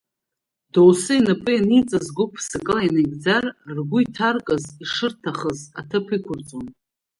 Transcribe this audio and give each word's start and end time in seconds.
Доусы 0.73 1.13
инапы 1.19 1.51
ианиҵаз 1.55 2.07
гәык-ԥсыкала 2.15 2.81
инаигӡар, 2.87 3.45
ргәы 3.75 3.99
иҭаркыз 4.03 4.63
ишырҭахыз 4.83 5.59
аҭыԥ 5.79 6.07
иқәырҵон. 6.15 6.65